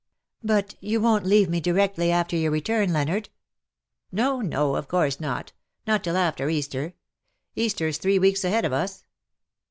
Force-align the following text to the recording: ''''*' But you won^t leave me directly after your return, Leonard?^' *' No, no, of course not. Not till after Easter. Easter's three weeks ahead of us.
''''*' 0.27 0.43
But 0.43 0.73
you 0.79 0.99
won^t 0.99 1.25
leave 1.25 1.47
me 1.47 1.61
directly 1.61 2.09
after 2.11 2.35
your 2.35 2.49
return, 2.49 2.91
Leonard?^' 2.91 3.27
*' 3.77 3.85
No, 4.11 4.41
no, 4.41 4.75
of 4.75 4.87
course 4.87 5.19
not. 5.19 5.53
Not 5.85 6.03
till 6.03 6.17
after 6.17 6.49
Easter. 6.49 6.95
Easter's 7.55 7.99
three 7.99 8.17
weeks 8.17 8.43
ahead 8.43 8.65
of 8.65 8.73
us. 8.73 9.05